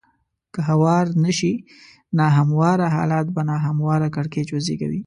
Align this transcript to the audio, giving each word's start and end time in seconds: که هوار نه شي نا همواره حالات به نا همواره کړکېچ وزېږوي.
که 0.53 0.59
هوار 0.69 1.05
نه 1.23 1.31
شي 1.37 1.53
نا 2.17 2.25
همواره 2.37 2.87
حالات 2.95 3.27
به 3.35 3.41
نا 3.49 3.55
همواره 3.65 4.07
کړکېچ 4.15 4.49
وزېږوي. 4.51 4.99